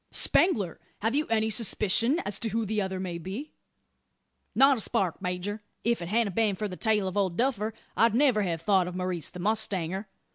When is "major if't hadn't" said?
5.21-6.33